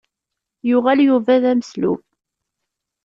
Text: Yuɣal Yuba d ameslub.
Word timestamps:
Yuɣal 0.69 0.99
Yuba 1.07 1.33
d 1.41 1.43
ameslub. 1.51 2.01